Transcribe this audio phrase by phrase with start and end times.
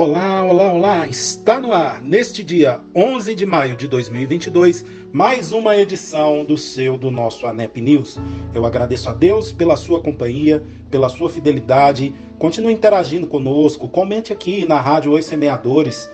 [0.00, 1.06] Olá, olá, olá!
[1.08, 6.96] Está no ar, neste dia 11 de maio de 2022, mais uma edição do seu,
[6.96, 8.16] do nosso ANEP News.
[8.54, 12.14] Eu agradeço a Deus pela sua companhia, pela sua fidelidade.
[12.38, 16.08] Continue interagindo conosco, comente aqui na Rádio Oi Semeadores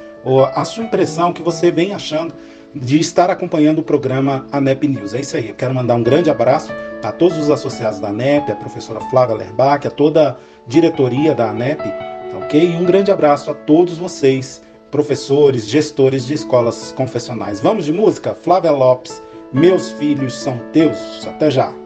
[0.54, 2.32] a sua impressão que você vem achando
[2.74, 5.12] de estar acompanhando o programa ANEP News.
[5.12, 6.72] É isso aí, eu quero mandar um grande abraço
[7.02, 11.50] a todos os associados da ANEP, a professora Flávia Lerbach, a toda a diretoria da
[11.50, 12.13] ANEP
[12.44, 12.76] ok?
[12.76, 17.60] Um grande abraço a todos vocês, professores, gestores de escolas confessionais.
[17.60, 18.34] Vamos de música?
[18.34, 19.20] Flávia Lopes,
[19.52, 21.26] Meus Filhos São Teus.
[21.26, 21.83] Até já!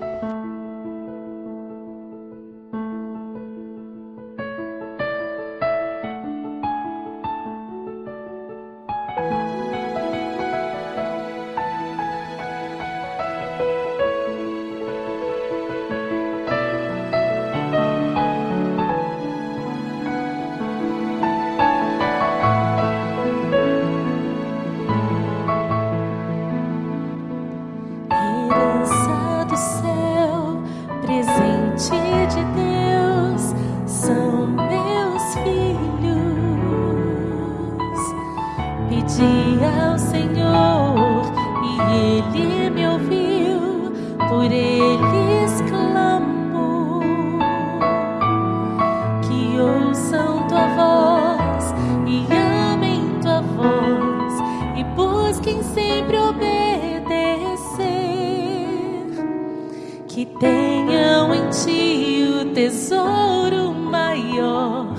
[62.68, 64.94] tesouro maior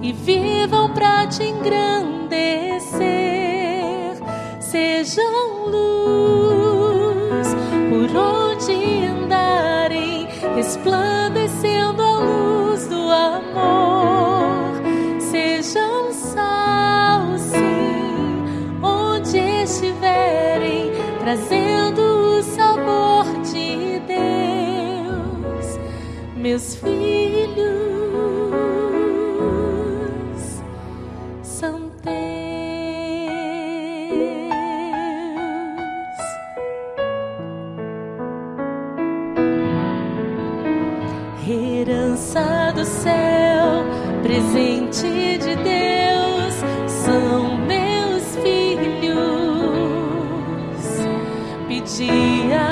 [0.00, 2.11] e vivam para te engrandecer.
[26.52, 27.62] meus filhos
[31.42, 32.12] são teus.
[41.48, 43.86] Herança do céu,
[44.22, 46.54] presente de Deus,
[46.86, 49.22] são meus filhos.
[51.66, 52.71] Pedia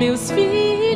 [0.00, 0.89] meus filhos.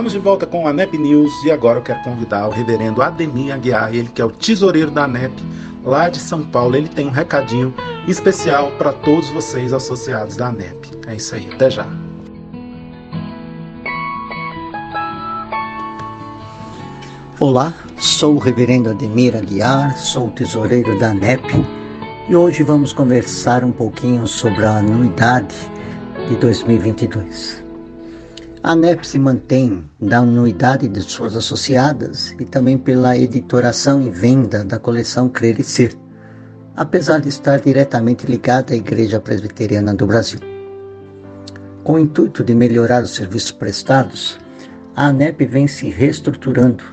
[0.00, 3.52] Estamos de volta com a NEP News e agora eu quero convidar o reverendo Ademir
[3.52, 5.34] Aguiar, ele que é o tesoureiro da NEP
[5.84, 6.74] lá de São Paulo.
[6.74, 7.74] Ele tem um recadinho
[8.08, 10.88] especial para todos vocês associados da NEP.
[11.06, 11.86] É isso aí, até já.
[17.38, 21.44] Olá, sou o reverendo Ademir Aguiar, sou o tesoureiro da NEP
[22.26, 25.54] e hoje vamos conversar um pouquinho sobre a anuidade
[26.26, 27.59] de 2022.
[28.62, 34.62] A ANEP se mantém da anuidade de suas associadas e também pela editoração e venda
[34.62, 35.96] da coleção Crer e Ser,
[36.76, 40.40] apesar de estar diretamente ligada à Igreja Presbiteriana do Brasil.
[41.84, 44.38] Com o intuito de melhorar os serviços prestados,
[44.94, 46.84] a ANEP vem se reestruturando,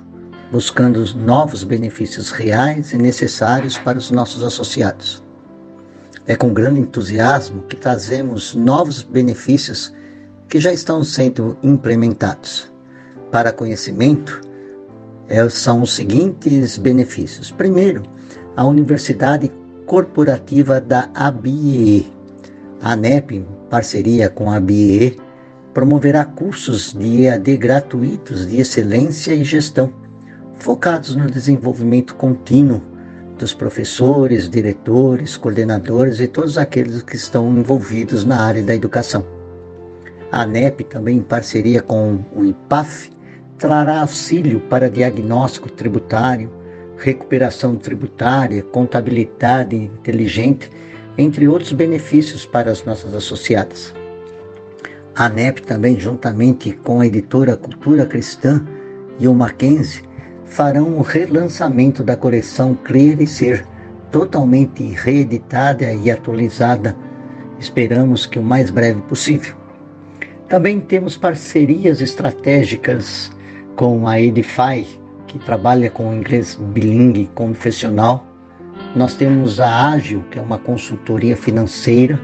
[0.50, 5.22] buscando novos benefícios reais e necessários para os nossos associados.
[6.26, 9.94] É com grande entusiasmo que trazemos novos benefícios
[10.48, 12.72] que já estão sendo implementados.
[13.32, 14.42] Para conhecimento,
[15.28, 17.52] é, são os seguintes benefícios.
[17.52, 18.04] Primeiro,
[18.56, 19.52] a Universidade
[19.86, 22.12] Corporativa da ABIE.
[22.82, 25.18] A ANEP, em parceria com a ABIE,
[25.74, 29.94] promoverá cursos de EAD gratuitos de excelência e gestão,
[30.60, 32.82] focados no desenvolvimento contínuo
[33.38, 39.37] dos professores, diretores, coordenadores e todos aqueles que estão envolvidos na área da educação.
[40.32, 43.10] A ANEP, também em parceria com o IPAF,
[43.58, 46.52] trará auxílio para diagnóstico tributário,
[46.98, 50.70] recuperação tributária, contabilidade inteligente,
[51.18, 53.94] entre outros benefícios para as nossas associadas.
[55.16, 58.64] A ANEP também, juntamente com a editora Cultura Cristã
[59.20, 60.04] e o Mackenzie,
[60.46, 63.66] farão o relançamento da coleção Crer e Ser,
[64.12, 66.96] totalmente reeditada e atualizada.
[67.60, 69.67] Esperamos que o mais breve possível.
[70.50, 73.30] Também temos parcerias estratégicas
[73.76, 74.88] com a Edify,
[75.28, 78.26] que trabalha com inglês bilingue confessional.
[78.96, 82.18] Nós temos a Ágil, que é uma consultoria financeira.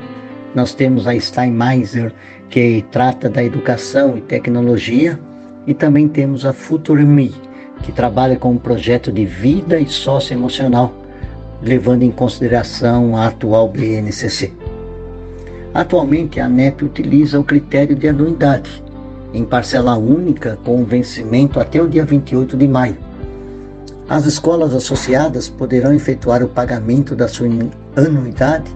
[0.56, 2.14] Nós temos a Steinmeiser,
[2.50, 5.20] que trata da educação e tecnologia.
[5.68, 7.36] E também temos a FutureMe,
[7.82, 10.94] que trabalha com um projeto de vida e socioemocional,
[11.62, 14.63] levando em consideração a atual BNCC.
[15.74, 18.84] Atualmente, a ANEP utiliza o critério de anuidade,
[19.34, 22.98] em parcela única, com vencimento até o dia 28 de maio.
[24.08, 27.48] As escolas associadas poderão efetuar o pagamento da sua
[27.96, 28.72] anuidade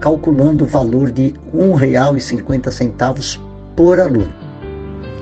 [0.00, 1.58] calculando o valor de R$
[1.88, 3.38] 1,50
[3.76, 4.32] por aluno.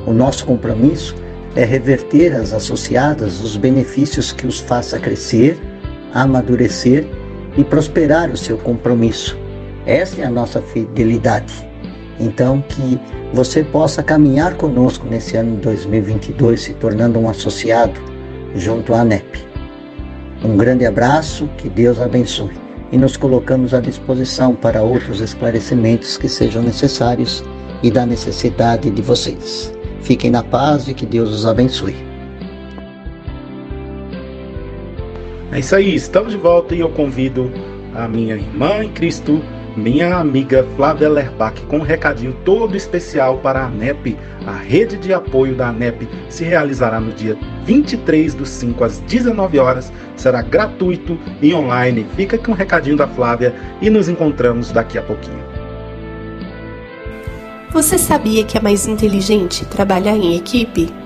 [0.06, 1.14] O nosso compromisso
[1.55, 5.61] é reverter às associadas os benefícios que os faça crescer,
[6.14, 7.06] amadurecer
[7.58, 9.39] e prosperar o seu compromisso
[9.86, 11.52] essa é a nossa fidelidade.
[12.18, 13.00] Então, que
[13.32, 17.99] você possa caminhar conosco nesse ano de 2022, se tornando um associado
[18.54, 19.38] junto à ANEP.
[20.44, 22.52] Um grande abraço, que Deus abençoe.
[22.92, 27.44] E nos colocamos à disposição para outros esclarecimentos que sejam necessários
[27.82, 29.72] e da necessidade de vocês.
[30.02, 31.94] Fiquem na paz e que Deus os abençoe.
[35.52, 37.50] É isso aí, estamos de volta e eu convido
[37.94, 39.42] a minha irmã em Cristo,
[39.80, 44.16] minha amiga Flávia Lerbach com um recadinho todo especial para a ANEP.
[44.46, 49.58] A rede de apoio da ANEP se realizará no dia 23 do 5 às 19
[49.58, 49.90] horas.
[50.16, 52.06] Será gratuito e online.
[52.14, 55.40] Fica com um recadinho da Flávia e nos encontramos daqui a pouquinho.
[57.72, 61.00] Você sabia que é mais inteligente trabalhar em equipe?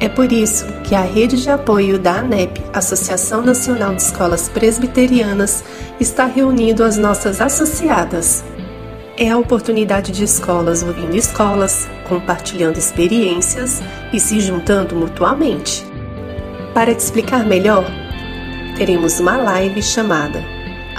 [0.00, 5.64] É por isso que a rede de apoio da ANEP, Associação Nacional de Escolas Presbiterianas,
[5.98, 8.44] está reunindo as nossas associadas.
[9.16, 15.84] É a oportunidade de escolas ouvindo escolas, compartilhando experiências e se juntando mutuamente.
[16.72, 17.84] Para te explicar melhor,
[18.76, 20.40] teremos uma live chamada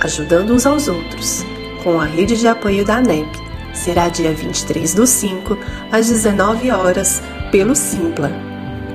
[0.02, 1.46] Ajudando uns aos Outros,
[1.86, 3.30] com a rede de apoio da ANEP.
[3.74, 5.58] Será dia 23 do 5,
[5.90, 8.49] às 19 horas, pelo Simpla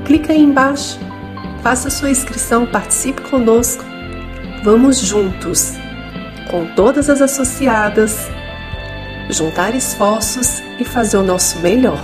[0.04, 0.98] clica aí embaixo,
[1.62, 3.84] faça sua inscrição, participe conosco.
[4.62, 5.72] Vamos juntos,
[6.50, 8.28] com todas as associadas,
[9.30, 11.98] juntar esforços e fazer o nosso melhor.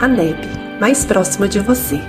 [0.00, 0.46] A NEP,
[0.80, 2.00] mais próxima de você.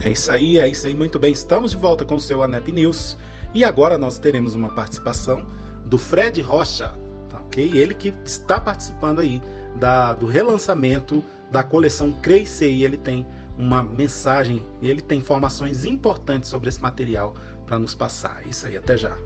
[0.00, 1.32] É isso aí, é isso aí, muito bem.
[1.32, 3.16] Estamos de volta com o seu ANEP News
[3.54, 5.46] e agora nós teremos uma participação
[5.86, 6.92] do Fred Rocha,
[7.30, 7.70] tá ok?
[7.72, 9.40] Ele que está participando aí
[9.76, 13.26] da, do relançamento da coleção Crescer e ele tem
[13.56, 17.34] uma mensagem, ele tem informações importantes sobre esse material
[17.66, 18.42] para nos passar.
[18.44, 19.16] É isso aí, até já.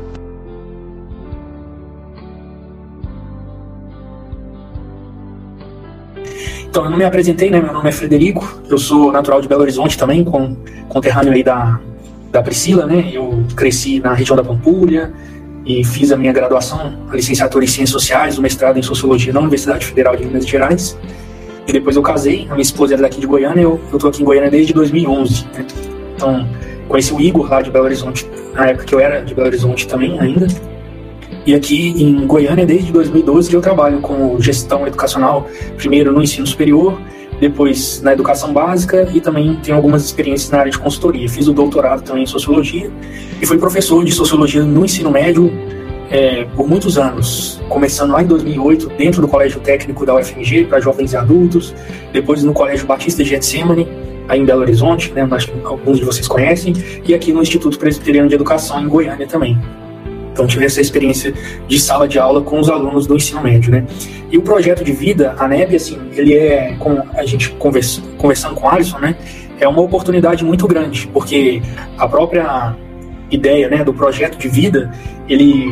[6.69, 7.59] Então, eu não me apresentei, né?
[7.59, 10.55] Meu nome é Frederico, eu sou natural de Belo Horizonte também, com,
[10.87, 11.79] conterrâneo aí da,
[12.31, 13.09] da Priscila, né?
[13.11, 15.11] Eu cresci na região da Pampulha
[15.69, 19.39] e fiz a minha graduação, a licenciatura em Ciências Sociais, o mestrado em Sociologia na
[19.39, 20.97] Universidade Federal de Minas Gerais.
[21.67, 24.25] E depois eu casei, a minha esposa era daqui de Goiânia, eu, tô aqui em
[24.25, 25.65] Goiânia desde 2011, né?
[26.15, 26.49] Então,
[26.87, 29.87] conheci o Igor lá de Belo Horizonte, na época que eu era de Belo Horizonte
[29.87, 30.47] também ainda.
[31.45, 35.47] E aqui em Goiânia, desde 2012, que eu trabalho com gestão educacional,
[35.77, 36.99] primeiro no ensino superior,
[37.39, 41.27] depois na educação básica e também tenho algumas experiências na área de consultoria.
[41.29, 42.91] Fiz o doutorado também em sociologia
[43.41, 45.51] e fui professor de sociologia no ensino médio
[46.09, 50.79] é, por muitos anos, começando lá em 2008 dentro do Colégio Técnico da UFMG para
[50.79, 51.73] jovens e adultos,
[52.11, 53.87] depois no Colégio Batista de Getsemane,
[54.27, 56.73] aí em Belo Horizonte, né, acho que alguns de vocês conhecem,
[57.05, 59.57] e aqui no Instituto Presbiteriano de Educação em Goiânia também.
[60.31, 61.33] Então tive essa experiência
[61.67, 63.85] de sala de aula com os alunos do ensino médio, né?
[64.31, 68.55] E o projeto de vida, a NEB, assim, ele é, como a gente conversa, conversando
[68.55, 69.15] com o Alisson, né?
[69.59, 71.61] É uma oportunidade muito grande, porque
[71.97, 72.75] a própria
[73.31, 74.91] ideia, né, do projeto de vida,
[75.27, 75.67] ele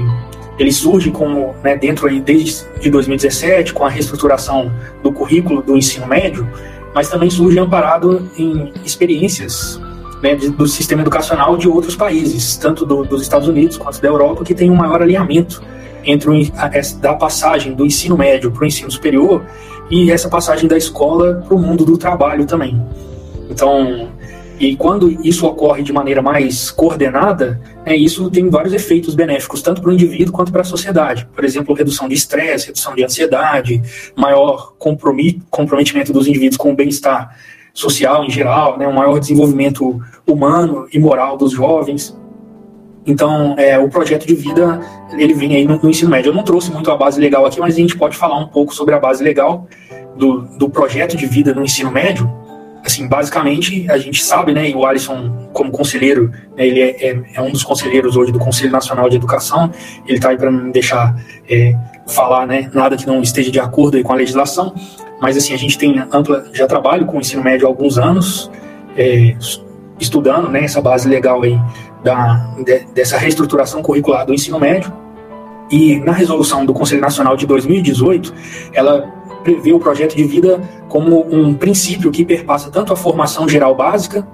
[0.60, 4.72] ele surge como, né, dentro aí desde de 2017, com a reestruturação
[5.04, 6.50] do currículo do ensino médio,
[6.96, 9.80] mas também surge amparado em experiências
[10.22, 14.44] né, do sistema educacional de outros países, tanto do, dos Estados Unidos quanto da Europa,
[14.44, 15.62] que tem um maior alinhamento
[16.08, 19.46] entre o, a, da passagem do ensino médio para o ensino superior
[19.92, 22.82] e essa passagem da escola para o mundo do trabalho também.
[23.50, 24.10] Então,
[24.60, 29.82] e quando isso ocorre de maneira mais coordenada, né, isso tem vários efeitos benéficos, tanto
[29.82, 31.28] para o indivíduo quanto para a sociedade.
[31.34, 33.82] Por exemplo, redução de estresse, redução de ansiedade,
[34.16, 37.38] maior comprometimento dos indivíduos com o bem-estar
[37.72, 42.18] social em geral, né, um maior desenvolvimento humano e moral dos jovens.
[43.08, 44.82] Então, é, o projeto de vida,
[45.14, 46.30] ele vem aí no, no, ensino médio.
[46.30, 48.76] Eu não trouxe muito a base legal aqui, mas a gente pode falar um pouco
[48.76, 49.66] sobre a base legal
[50.18, 52.30] do, do projeto de vida no ensino médio.
[52.84, 57.24] Assim, basicamente, a gente sabe, né, e o Alisson, como conselheiro, né, ele é, é,
[57.36, 59.72] é, um dos conselheiros hoje do Conselho Nacional de Educação,
[60.06, 61.16] ele está aí para não deixar
[61.50, 61.76] é,
[62.08, 64.74] falar né, nada que não esteja de acordo com a legislação,
[65.22, 68.50] mas assim, a gente tem ampla, já trabalho com o ensino médio há alguns anos,
[68.96, 69.36] é,
[70.00, 71.60] estudando né, essa base legal aí
[72.08, 74.94] da, de, dessa reestruturação curricular do ensino médio.
[75.70, 78.34] E na resolução do Conselho Nacional de 2018,
[78.72, 79.02] ela
[79.44, 84.26] prevê o projeto de vida como um princípio que perpassa tanto a formação geral básica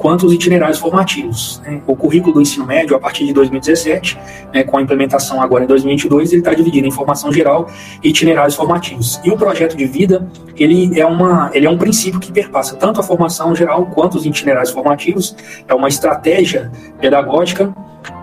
[0.00, 1.60] quanto os itinerários formativos.
[1.62, 1.82] Né?
[1.86, 4.18] O currículo do ensino médio, a partir de 2017,
[4.50, 7.68] né, com a implementação agora em 2022, ele está dividido em formação geral
[8.02, 9.20] e itinerários formativos.
[9.22, 10.26] E o projeto de vida,
[10.56, 14.24] ele é, uma, ele é um princípio que perpassa tanto a formação geral quanto os
[14.24, 15.36] itinerários formativos,
[15.68, 17.70] é uma estratégia pedagógica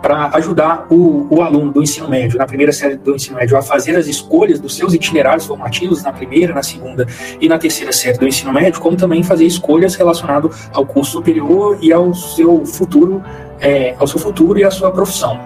[0.02, 3.62] para ajudar o, o, aluno do ensino médio, na primeira série do ensino médio, a
[3.62, 7.06] fazer as escolhas dos seus itinerários formativos na primeira, na segunda
[7.40, 11.78] e na terceira série do ensino médio, como também fazer escolhas relacionadas ao curso superior
[11.82, 13.22] e ao seu futuro,
[13.60, 15.40] é, ao seu futuro e à sua profissão.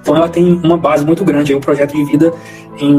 [0.00, 2.32] Então ela tem uma base muito grande, aí, o projeto de vida
[2.78, 2.94] em,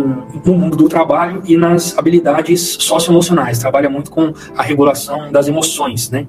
[0.46, 3.60] no mundo do trabalho e nas habilidades socioemocionais.
[3.60, 6.28] Trabalha muito com a regulação das emoções, né?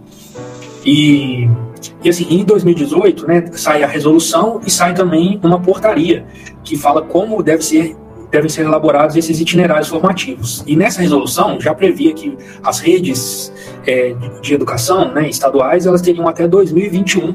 [0.84, 1.48] E
[2.02, 6.26] e assim, em 2018, né, sai a resolução e sai também uma portaria
[6.62, 7.96] que fala como deve ser
[8.30, 10.62] devem ser elaborados esses itinerários formativos.
[10.64, 13.52] E nessa resolução já previa que as redes
[13.84, 17.34] é, de educação né, estaduais elas teriam até 2021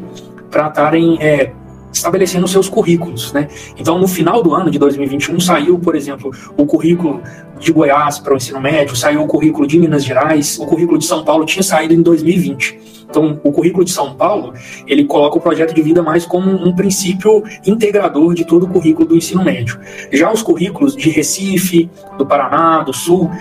[0.49, 1.51] para estarem é,
[1.91, 3.47] estabelecendo seus currículos, né?
[3.77, 7.21] Então, no final do ano de 2021 saiu, por exemplo, o currículo
[7.59, 11.05] de Goiás para o ensino médio, saiu o currículo de Minas Gerais, o currículo de
[11.05, 12.94] São Paulo tinha saído em 2020.
[13.15, 14.53] Então, o currículo de São Paulo,
[14.85, 19.07] ele coloca o projeto de vida mais como um princípio integrador de todo o currículo
[19.07, 19.79] do ensino médio.
[20.11, 23.31] Já os currículos de Recife, do Paraná, do Sul,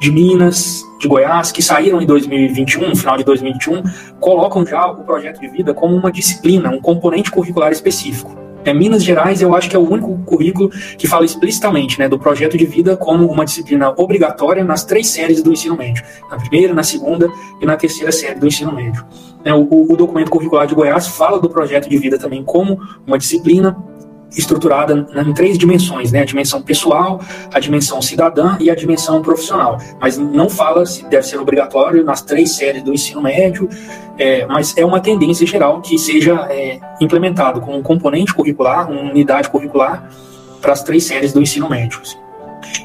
[0.00, 3.82] de Minas, de Goiás, que saíram em 2021, final de 2021,
[4.18, 8.41] colocam já o projeto de vida como uma disciplina, um componente curricular específico.
[8.64, 12.18] É, Minas Gerais, eu acho que é o único currículo que fala explicitamente né, do
[12.18, 16.72] projeto de vida como uma disciplina obrigatória nas três séries do ensino médio: na primeira,
[16.72, 17.28] na segunda
[17.60, 19.04] e na terceira série do ensino médio.
[19.44, 23.18] É, o, o documento curricular de Goiás fala do projeto de vida também como uma
[23.18, 23.76] disciplina.
[24.36, 26.20] Estruturada em três dimensões, né?
[26.20, 27.20] A dimensão pessoal,
[27.52, 29.78] a dimensão cidadã e a dimensão profissional.
[30.00, 33.68] Mas não fala se deve ser obrigatório nas três séries do ensino médio,
[34.18, 39.00] é, mas é uma tendência geral que seja é, implementado como um componente curricular, uma
[39.00, 40.08] unidade curricular
[40.60, 42.00] para as três séries do ensino médio.
[42.00, 42.16] Assim.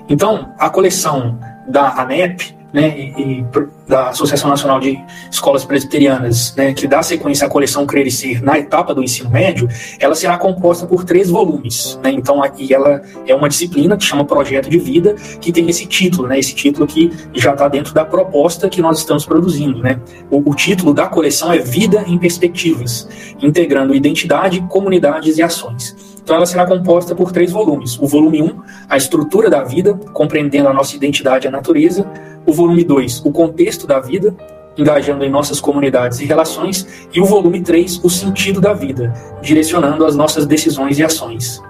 [0.10, 1.38] Então, a coleção
[1.68, 3.45] da ANEP né, e, e,
[3.88, 5.00] da Associação Nacional de
[5.31, 9.29] Escolas Presbiterianas, né, que dá sequência à coleção Crer e Ser na etapa do ensino
[9.29, 9.67] médio,
[10.00, 12.00] ela será composta por três volumes.
[12.03, 15.86] Né, então, e ela é uma disciplina que chama Projeto de Vida, que tem esse
[15.86, 19.81] título, né, esse título que já está dentro da proposta que nós estamos produzindo.
[19.81, 20.00] Né.
[20.29, 23.07] O, o título da coleção é Vida em Perspectivas,
[23.41, 26.16] integrando identidade, comunidades e ações.
[26.27, 27.98] Então ela será composta por três volumes.
[27.98, 32.05] O volume 1, a estrutura da vida, compreendendo a nossa identidade e a natureza.
[32.46, 34.36] O volume 2, o contexto da vida,
[34.77, 36.86] engajando em nossas comunidades e relações.
[37.13, 41.63] E o volume 3, o sentido da vida, direcionando as nossas decisões e ações.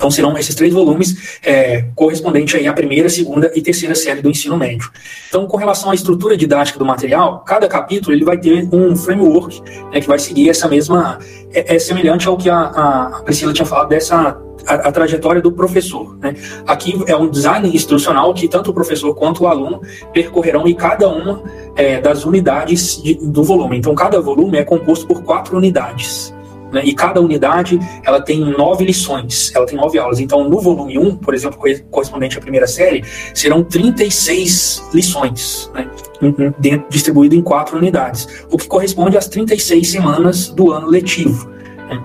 [0.00, 4.30] Então serão esses três volumes é, correspondentes aí à primeira, segunda e terceira série do
[4.30, 4.90] ensino médio.
[5.28, 9.60] Então, com relação à estrutura didática do material, cada capítulo ele vai ter um framework
[9.92, 11.18] né, que vai seguir essa mesma.
[11.52, 15.52] É, é semelhante ao que a, a, Priscila tinha falado dessa a, a, trajetória do
[15.52, 16.16] professor.
[16.16, 16.34] Né?
[16.66, 19.82] Aqui é um design instrucional que tanto o professor quanto o aluno
[20.14, 21.42] percorrerão em cada uma
[21.76, 23.76] é, das unidades de, do volume.
[23.76, 26.32] Então, cada volume é composto por quatro unidades.
[26.72, 26.82] Né?
[26.84, 30.20] E cada unidade ela tem nove lições, ela tem nove aulas.
[30.20, 31.58] Então, no volume 1, por exemplo,
[31.90, 35.90] correspondente à primeira série, serão 36 lições, né?
[36.58, 41.48] Dentro, distribuído em quatro unidades, o que corresponde às 36 semanas do ano letivo.
[41.88, 42.02] Né?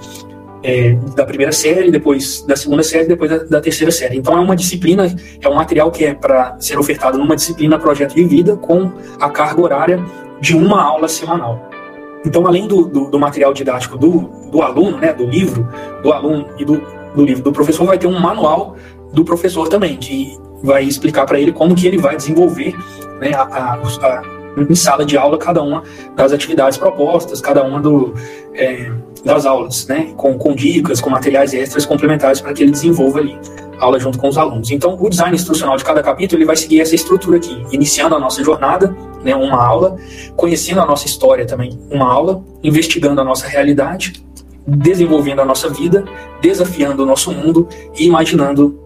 [0.64, 4.18] É, da primeira série, depois da segunda série, depois da, da, terceira série.
[4.18, 5.06] Então é uma disciplina,
[5.40, 9.30] é um material que é para ser ofertado numa disciplina projeto de vida com a
[9.30, 10.04] carga horária
[10.42, 11.70] de uma aula semanal.
[12.26, 15.68] Então, além do, do, do, material didático do, do aluno, né, do livro,
[16.02, 16.82] do aluno e do,
[17.24, 18.76] livro do professor, vai ter um manual
[19.14, 22.76] do professor também, que vai explicar para ele como que ele vai desenvolver
[23.20, 23.78] né, a, a,
[24.58, 25.84] em sala de aula cada uma
[26.16, 28.14] das atividades propostas, cada uma do,
[28.54, 28.92] é,
[29.24, 33.38] das aulas, né, com, com dicas, com materiais extras complementares para que ele desenvolva ali
[33.80, 34.72] aula junto com os alunos.
[34.72, 38.20] Então, o design instrucional de cada capítulo ele vai seguir essa estrutura aqui, iniciando a
[38.20, 39.98] nossa jornada, né, uma aula,
[40.36, 44.24] conhecendo a nossa história também, uma aula, investigando a nossa realidade,
[44.68, 46.06] desenvolvendo a nossa vida,
[46.42, 48.80] desafiando o nosso mundo e imaginando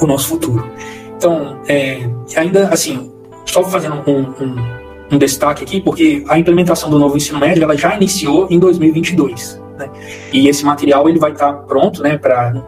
[0.00, 0.70] o nosso futuro.
[1.16, 3.10] Então, é, ainda assim,
[3.46, 7.76] só fazendo um, um, um, destaque aqui, porque a implementação do novo ensino médio ela
[7.76, 9.60] já iniciou em 2022.
[9.78, 9.90] Né?
[10.32, 12.62] E esse material ele vai estar pronto né, para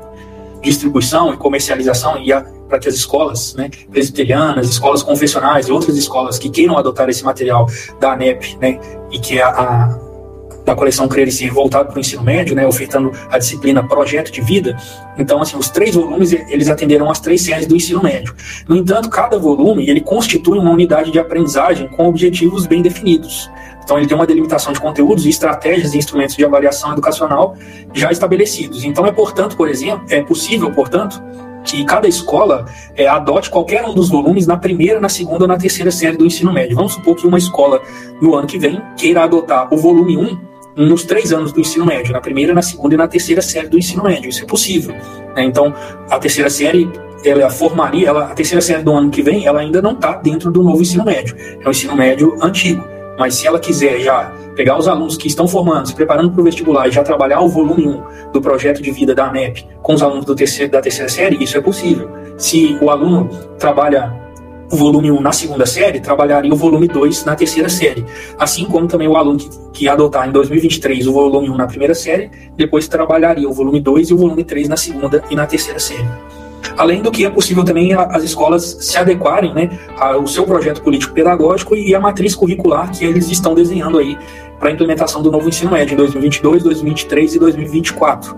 [0.63, 2.31] distribuição e comercialização e
[2.69, 7.25] para que as escolas né, presbiterianas, escolas confessionais e outras escolas que queiram adotar esse
[7.25, 7.67] material
[7.99, 8.79] da ANEP, né,
[9.11, 9.99] e que é a
[10.69, 14.31] da coleção Crer e Ser voltado para o ensino médio, né, ofertando a disciplina Projeto
[14.31, 14.77] de Vida.
[15.17, 18.35] Então, assim, os três volumes, eles atenderam as três séries do ensino médio.
[18.69, 23.51] No entanto, cada volume, ele constitui uma unidade de aprendizagem com objetivos bem definidos.
[23.83, 27.57] Então, ele tem uma delimitação de conteúdos, estratégias e instrumentos de avaliação educacional
[27.95, 28.85] já estabelecidos.
[28.85, 31.23] Então, é, portanto, por exemplo, é possível, portanto,
[31.65, 35.57] que cada escola é, adote qualquer um dos volumes na primeira, na segunda ou na
[35.57, 36.77] terceira série do ensino médio.
[36.77, 37.81] Vamos supor que uma escola,
[38.21, 40.49] no ano que vem, queira adotar o volume 1
[40.79, 43.77] nos três anos do ensino médio, na primeira, na segunda e na terceira série do
[43.77, 44.29] ensino médio.
[44.29, 44.95] Isso é possível.
[45.35, 45.45] Né?
[45.45, 45.75] Então,
[46.09, 46.89] a terceira série
[47.25, 50.53] ela formaria, ela, a terceira série do ano que vem, ela ainda não está dentro
[50.53, 51.35] do novo ensino médio.
[51.61, 52.85] É o ensino médio antigo.
[53.19, 56.45] Mas se ela quiser já pegar os alunos que estão formando, se preparando para o
[56.45, 60.03] vestibular e já trabalhar o volume 1 do projeto de vida da ANEP com os
[60.03, 62.09] alunos do terceiro, da terceira série, isso é possível.
[62.37, 64.15] Se o aluno trabalha
[64.71, 68.05] o volume 1 na segunda série, trabalharia o volume 2 na terceira série.
[68.39, 71.95] Assim como também o aluno que, que adotar em 2023 o volume 1 na primeira
[71.95, 75.79] série, depois trabalharia o volume 2 e o volume 3 na segunda e na terceira
[75.79, 76.07] série.
[76.77, 81.75] Além do que é possível também as escolas se adequarem né, ao seu projeto político-pedagógico
[81.75, 84.19] e à matriz curricular que eles estão desenhando aí
[84.59, 88.37] para a implementação do novo ensino médio em 2022, 2023 e 2024.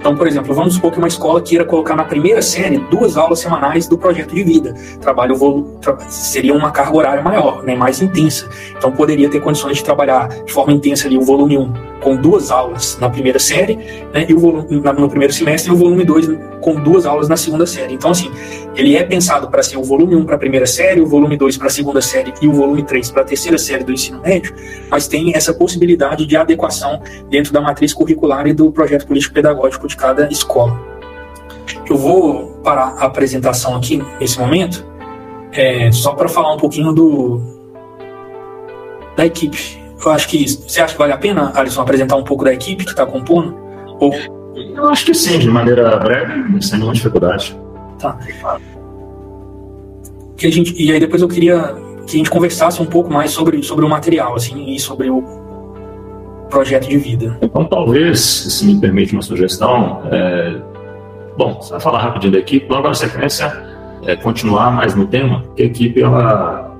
[0.00, 3.38] Então, por exemplo, vamos supor que uma escola queira colocar na primeira série duas aulas
[3.38, 4.74] semanais do projeto de vida.
[4.98, 5.36] Trabalho
[5.78, 8.48] tra seria uma carga horária maior, né, mais intensa.
[8.76, 12.50] Então, poderia ter condições de trabalhar de forma intensa ali o volume 1 com duas
[12.50, 13.76] aulas na primeira série,
[14.14, 16.30] né, e o volume, no primeiro semestre, e o volume 2
[16.62, 17.92] com duas aulas na segunda série.
[17.92, 18.30] Então, assim,
[18.74, 21.56] ele é pensado para ser o volume 1 para a primeira série, o volume 2
[21.56, 24.54] para a segunda série e o volume 3 para a terceira série do ensino médio,
[24.90, 29.96] mas tem essa possibilidade de adequação dentro da matriz curricular e do projeto político-pedagógico de
[29.96, 30.78] cada escola.
[31.88, 34.86] Eu vou parar a apresentação aqui nesse momento,
[35.52, 37.40] é, só para falar um pouquinho do
[39.16, 42.44] da equipe eu acho que você acha que vale a pena, Alisson, apresentar um pouco
[42.44, 43.54] da equipe que está compondo?
[43.98, 44.14] Ou
[44.54, 47.58] Eu acho que sim, de maneira breve, sem nenhuma dificuldade.
[48.00, 48.18] Tá.
[50.36, 53.30] Que a gente, e aí depois eu queria que a gente conversasse um pouco mais
[53.30, 55.22] sobre, sobre o material, assim, e sobre o
[56.48, 57.38] projeto de vida.
[57.42, 60.60] Então, talvez, se me permite uma sugestão, é...
[61.36, 63.52] bom, você vai falar rapidinho da equipe, logo na sequência,
[64.06, 66.74] é, continuar mais no tema, que a equipe ela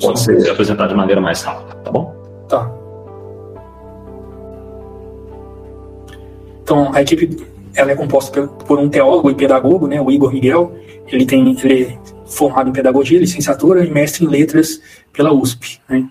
[0.00, 2.14] pode ser apresentada de maneira mais rápida, tá bom?
[2.48, 2.70] Tá.
[6.62, 10.74] Então, a equipe ela é composta por um teólogo e pedagogo, né, o Igor Miguel.
[11.06, 14.80] Ele tem ele é formado em pedagogia, licenciatura e mestre em letras
[15.12, 15.78] pela USP.
[15.88, 16.08] Né.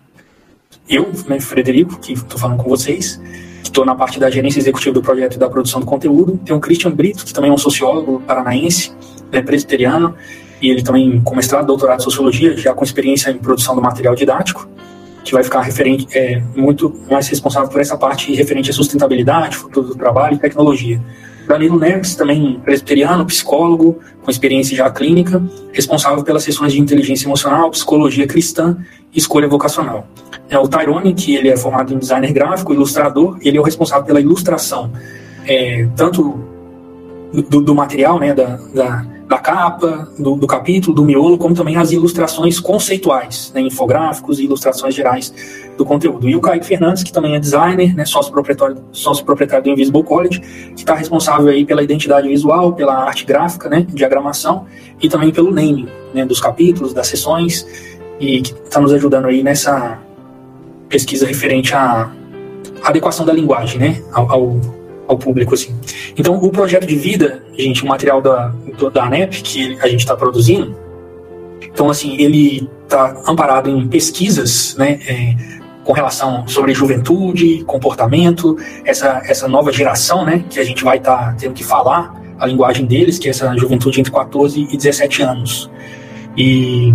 [0.87, 3.19] Eu, né, Frederico, que estou falando com vocês,
[3.63, 6.39] estou na parte da gerência executiva do projeto e da produção do conteúdo.
[6.45, 8.93] Tem o Christian Brito, que também é um sociólogo paranaense,
[9.31, 10.15] é presbiteriano,
[10.61, 14.15] e ele também com mestrado, doutorado em sociologia, já com experiência em produção do material
[14.15, 14.69] didático,
[15.23, 19.87] que vai ficar referente, é, muito mais responsável por essa parte referente à sustentabilidade, futuro
[19.87, 21.01] do trabalho e tecnologia.
[21.47, 27.69] Danilo Neves, também presbiteriano, psicólogo, com experiência já clínica, responsável pelas sessões de inteligência emocional,
[27.69, 28.77] psicologia cristã
[29.13, 30.07] e escolha vocacional.
[30.49, 34.05] É o Tyrone, que ele é formado em designer gráfico, ilustrador, ele é o responsável
[34.05, 34.91] pela ilustração,
[35.45, 36.39] é, tanto
[37.33, 41.75] do, do, material, né, da, da da capa, do, do, capítulo, do miolo, como também
[41.77, 45.33] as ilustrações conceituais, né, infográficos e ilustrações gerais
[45.77, 46.27] do conteúdo.
[46.29, 50.03] E o Kaique Fernandes, que também é designer, né, sócio proprietário, sócio proprietário do Invisible
[50.03, 54.65] College, que está responsável aí pela identidade visual, pela arte gráfica, né, diagramação,
[55.01, 57.65] e também pelo naming né, dos capítulos, das sessões,
[58.19, 59.99] e que está nos ajudando aí nessa
[60.87, 62.11] pesquisa referente à
[62.83, 64.75] adequação da linguagem né, ao, ao
[65.07, 65.75] ao público, assim.
[66.17, 68.51] Então, o projeto de vida, gente, o material da,
[68.91, 70.75] da ANEP que a gente está produzindo,
[71.61, 75.35] então, assim, ele está amparado em pesquisas, né, é,
[75.85, 81.27] com relação sobre juventude, comportamento, essa, essa nova geração, né, que a gente vai estar
[81.27, 85.21] tá tendo que falar a linguagem deles, que é essa juventude entre 14 e 17
[85.21, 85.69] anos.
[86.35, 86.93] E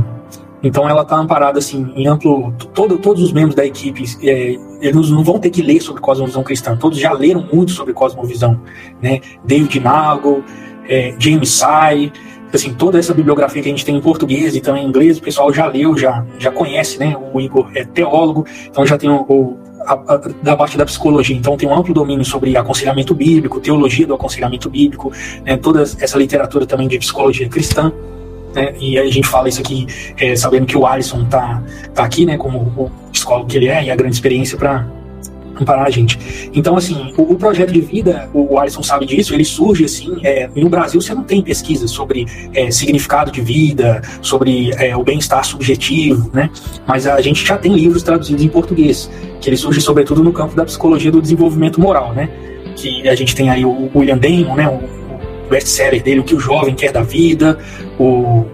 [0.62, 2.52] então ela está amparada assim em amplo.
[2.74, 6.42] Todo, todos os membros da equipe é, eles não vão ter que ler sobre cosmovisão
[6.42, 6.76] cristã.
[6.76, 8.60] Todos já leram muito sobre cosmovisão,
[9.00, 9.20] né?
[9.44, 10.42] David Nagel,
[10.86, 12.12] é, James Sai,
[12.52, 15.22] assim toda essa bibliografia que a gente tem em português e também em inglês, o
[15.22, 17.16] pessoal já leu, já já conhece, né?
[17.32, 21.36] O Igor é teólogo, então já tem o, o a, a, da parte da psicologia,
[21.36, 25.12] então tem um amplo domínio sobre aconselhamento bíblico, teologia do aconselhamento bíblico,
[25.44, 27.92] né, toda essa literatura também de psicologia cristã.
[28.54, 28.74] Né?
[28.78, 29.86] E a gente fala isso aqui
[30.18, 31.62] é, sabendo que o Alisson tá,
[31.94, 34.86] tá aqui, né, como o psicólogo que ele é, e a grande experiência para
[35.60, 36.50] amparar a gente.
[36.54, 40.48] Então, assim, o, o, projeto de vida, o Alisson sabe disso, ele surge assim, é,
[40.54, 45.44] no Brasil você não tem pesquisa sobre é, significado de vida, sobre é, o bem-estar
[45.44, 46.50] subjetivo, né?
[46.86, 50.54] Mas a gente já tem livros traduzidos em português, que ele surge sobretudo no campo
[50.54, 52.28] da psicologia do desenvolvimento moral, né?
[52.76, 54.68] Que a gente tem aí o William Damon, né?
[54.68, 55.00] O,
[55.50, 57.58] best-seller dele, O que o Jovem Quer da Vida,
[57.98, 58.46] o,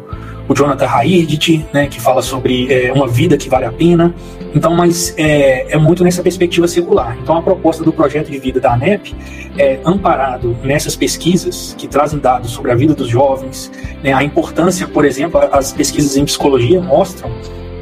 [0.49, 4.15] o Jonathan Haidt, né, que fala sobre é, uma vida que vale a pena.
[4.57, 7.15] Então, mas é, é, muito nessa perspectiva secular.
[7.23, 9.15] Então, a proposta do projeto de vida da ANEP
[9.59, 13.71] é amparado nessas pesquisas que trazem dados sobre a vida dos jovens,
[14.03, 17.31] né, a importância, por exemplo, as pesquisas em psicologia mostram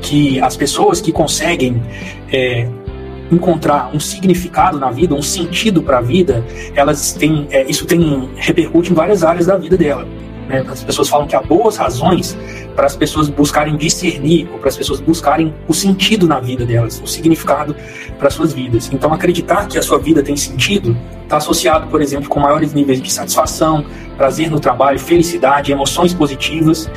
[0.03, 1.81] que as pessoas que conseguem
[2.33, 2.69] é,
[3.31, 8.29] encontrar um significado na vida, um sentido para a vida, elas têm, é, isso tem
[8.35, 10.05] repercute em várias áreas da vida dela.
[10.48, 10.64] Né?
[10.68, 12.37] As pessoas falam que há boas razões
[12.74, 17.00] para as pessoas buscarem discernir, ou para as pessoas buscarem o sentido na vida delas,
[17.02, 17.74] o significado
[18.18, 18.90] para suas vidas.
[18.92, 23.00] Então, acreditar que a sua vida tem sentido está associado, por exemplo, com maiores níveis
[23.00, 23.85] de satisfação,
[24.16, 26.90] prazer no trabalho, felicidade, emoções positivas.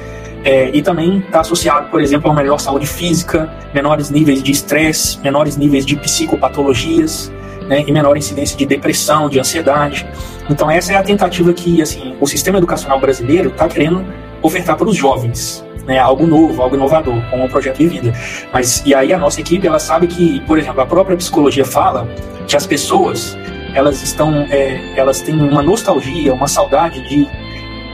[0.44, 4.52] É, e também está associado, por exemplo, a uma melhor saúde física, menores níveis de
[4.52, 7.32] estresse, menores níveis de psicopatologias,
[7.68, 10.08] né, e menor incidência de depressão, de ansiedade.
[10.50, 14.06] Então essa é a tentativa que assim o sistema educacional brasileiro está querendo
[14.42, 18.14] ofertar para os jovens, né, algo novo, algo inovador, como um projeto de vida.
[18.52, 22.08] Mas e aí a nossa equipe ela sabe que, por exemplo, a própria psicologia fala
[22.48, 23.38] que as pessoas
[23.74, 27.28] elas estão, é, elas têm uma nostalgia, uma saudade de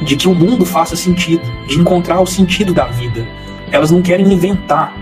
[0.04, 3.26] de que o mundo faça sentido, de encontrar o sentido da vida.
[3.72, 4.94] Elas não querem inventar,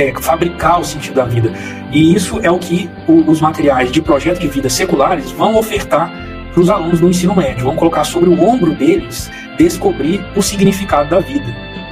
[0.00, 1.52] é, fabricar o sentido da vida.
[1.92, 6.10] E isso é o que o, os materiais de projeto de vida seculares vão ofertar
[6.52, 11.10] para os alunos do ensino médio, vão colocar sobre o ombro deles descobrir o significado
[11.10, 11.46] da vida.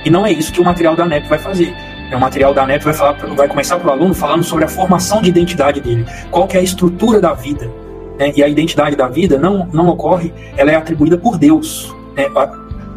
[0.04, 1.74] E não é isso que o material da NEP vai fazer.
[2.10, 4.68] É, o material da NEP vai, falar, vai começar para o aluno falando sobre a
[4.68, 7.70] formação de identidade dele, qual que é a estrutura da vida.
[8.18, 8.32] Né?
[8.34, 12.28] E a identidade da vida não, não ocorre, ela é atribuída por Deus é,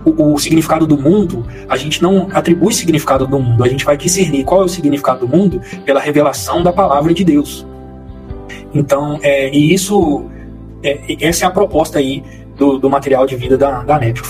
[0.05, 3.97] o, o, significado do mundo, a gente não atribui significado do mundo, a gente vai
[3.97, 7.65] discernir qual é o significado do mundo pela revelação da palavra de Deus.
[8.73, 10.25] Então, é, e isso
[10.83, 12.23] é, essa é a proposta aí
[12.57, 14.21] do, do material de vida da, da NEP.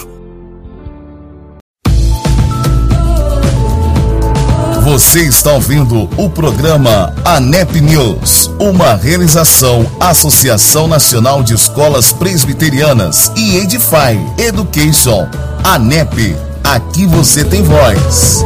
[4.83, 13.57] Você está ouvindo o programa ANEP News, uma realização Associação Nacional de Escolas Presbiterianas e
[13.57, 15.27] Edify Education.
[15.63, 18.45] ANEP, aqui você tem voz.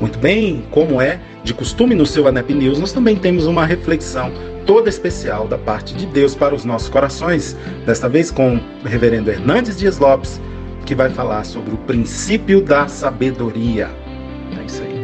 [0.00, 4.32] Muito bem, como é de costume no seu ANEP News, nós também temos uma reflexão
[4.66, 7.56] toda especial da parte de Deus para os nossos corações,
[7.86, 10.40] desta vez com o reverendo Hernandes Dias Lopes,
[10.84, 13.88] que vai falar sobre o princípio da sabedoria.
[14.60, 14.96] É isso aí.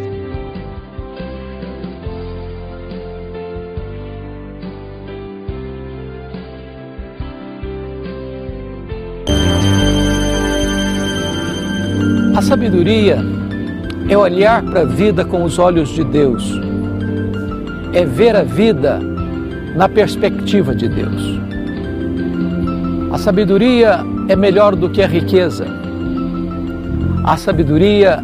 [12.35, 13.42] A sabedoria
[14.13, 16.61] é olhar para a vida com os olhos de Deus,
[17.95, 19.01] é ver a vida
[19.75, 21.41] na perspectiva de Deus.
[23.11, 25.67] A sabedoria é melhor do que a riqueza.
[27.25, 28.23] A sabedoria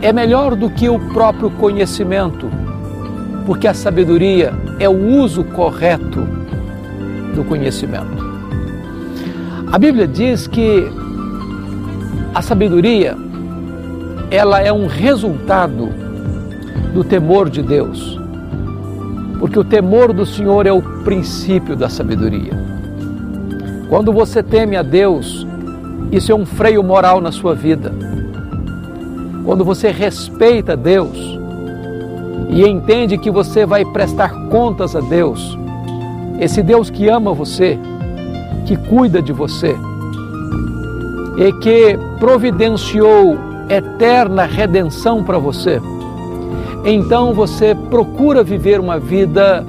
[0.00, 2.50] é melhor do que o próprio conhecimento,
[3.44, 6.26] porque a sabedoria é o uso correto
[7.34, 8.22] do conhecimento.
[9.70, 10.90] A Bíblia diz que
[12.34, 13.16] a sabedoria
[14.34, 15.88] ela é um resultado
[16.92, 18.22] do temor de Deus
[19.42, 22.52] porque o temor do Senhor é o princípio da sabedoria.
[23.88, 25.44] Quando você teme a Deus,
[26.12, 27.92] isso é um freio moral na sua vida.
[29.44, 31.18] Quando você respeita Deus
[32.50, 35.58] e entende que você vai prestar contas a Deus,
[36.38, 37.76] esse Deus que ama você,
[38.64, 39.74] que cuida de você
[41.36, 43.36] e que providenciou
[43.72, 45.80] eterna redenção para você
[46.84, 49.64] então você procura viver uma vida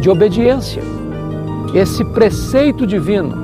[0.00, 0.82] de obediência.
[1.74, 3.34] Esse preceito divino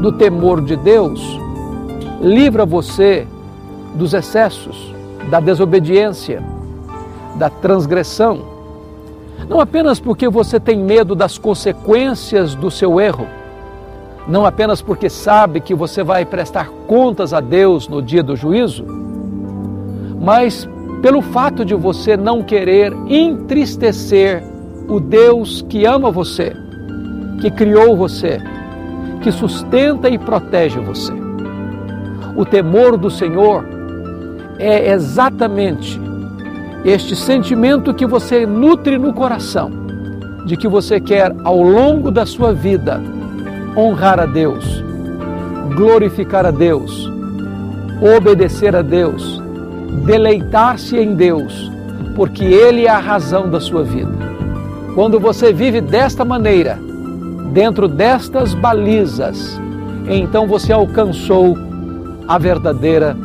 [0.00, 1.20] do temor de Deus
[2.20, 3.26] livra você
[3.94, 4.94] dos excessos,
[5.28, 6.42] da desobediência,
[7.34, 8.40] da transgressão.
[9.48, 13.26] Não apenas porque você tem medo das consequências do seu erro,
[14.28, 18.84] não apenas porque sabe que você vai prestar contas a Deus no dia do juízo,
[20.20, 20.68] mas
[21.00, 24.44] pelo fato de você não querer entristecer
[24.86, 26.54] o Deus que ama você,
[27.40, 28.38] que criou você,
[29.22, 31.12] que sustenta e protege você.
[32.36, 33.64] O temor do Senhor
[34.58, 35.98] é exatamente
[36.84, 39.70] este sentimento que você nutre no coração,
[40.46, 43.00] de que você quer ao longo da sua vida
[43.74, 44.84] honrar a Deus,
[45.74, 47.10] glorificar a Deus,
[48.16, 49.39] obedecer a Deus
[50.04, 51.70] deleitar-se em Deus,
[52.14, 54.12] porque Ele é a razão da sua vida.
[54.94, 56.78] Quando você vive desta maneira,
[57.52, 59.60] dentro destas balizas,
[60.08, 61.56] então você alcançou
[62.26, 63.16] a verdadeira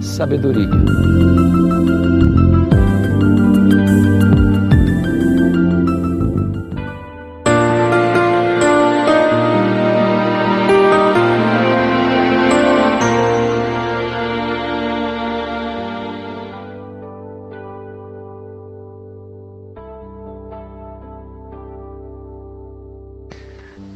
[0.00, 0.70] sabedoria.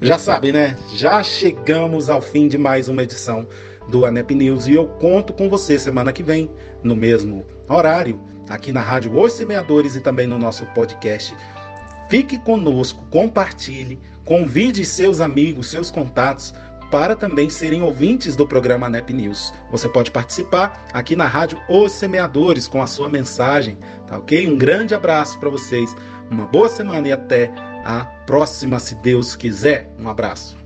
[0.06, 0.76] Já sabe, né?
[0.94, 3.44] Já chegamos ao fim de mais uma edição
[3.88, 6.48] do ANEP News e eu conto com você semana que vem,
[6.80, 11.34] no mesmo horário, aqui na Rádio Os Semeadores e também no nosso podcast.
[12.08, 16.54] Fique conosco, compartilhe, convide seus amigos, seus contatos
[16.88, 19.52] para também serem ouvintes do programa ANEP News.
[19.72, 24.46] Você pode participar aqui na Rádio Os Semeadores com a sua mensagem, tá ok?
[24.46, 25.96] Um grande abraço para vocês,
[26.30, 27.50] uma boa semana e até
[27.86, 29.88] a próxima, se Deus quiser.
[29.98, 30.65] Um abraço.